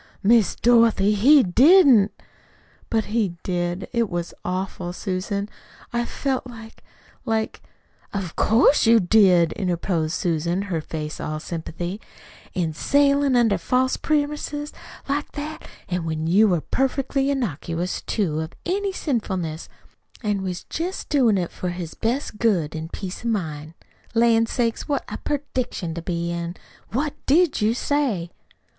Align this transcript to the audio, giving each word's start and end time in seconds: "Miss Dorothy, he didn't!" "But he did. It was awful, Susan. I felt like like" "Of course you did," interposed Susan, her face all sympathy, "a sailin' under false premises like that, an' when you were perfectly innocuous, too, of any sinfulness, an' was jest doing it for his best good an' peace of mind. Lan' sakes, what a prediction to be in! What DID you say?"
"Miss 0.23 0.55
Dorothy, 0.55 1.13
he 1.13 1.43
didn't!" 1.43 2.11
"But 2.89 3.05
he 3.13 3.35
did. 3.43 3.87
It 3.93 4.09
was 4.09 4.33
awful, 4.43 4.93
Susan. 4.93 5.47
I 5.93 6.05
felt 6.05 6.47
like 6.47 6.83
like" 7.23 7.61
"Of 8.11 8.35
course 8.35 8.87
you 8.87 8.99
did," 8.99 9.51
interposed 9.51 10.15
Susan, 10.15 10.63
her 10.63 10.81
face 10.81 11.19
all 11.21 11.39
sympathy, 11.39 12.01
"a 12.55 12.71
sailin' 12.71 13.35
under 13.35 13.59
false 13.59 13.95
premises 13.95 14.73
like 15.07 15.33
that, 15.33 15.67
an' 15.87 16.03
when 16.05 16.25
you 16.25 16.47
were 16.47 16.61
perfectly 16.61 17.29
innocuous, 17.29 18.01
too, 18.01 18.39
of 18.39 18.53
any 18.65 18.91
sinfulness, 18.91 19.69
an' 20.23 20.41
was 20.41 20.63
jest 20.63 21.09
doing 21.09 21.37
it 21.37 21.51
for 21.51 21.69
his 21.69 21.93
best 21.93 22.39
good 22.39 22.75
an' 22.75 22.89
peace 22.89 23.23
of 23.23 23.29
mind. 23.29 23.75
Lan' 24.15 24.47
sakes, 24.47 24.87
what 24.89 25.03
a 25.09 25.19
prediction 25.19 25.93
to 25.93 26.01
be 26.01 26.31
in! 26.31 26.55
What 26.89 27.13
DID 27.27 27.61
you 27.61 27.75
say?" 27.75 28.31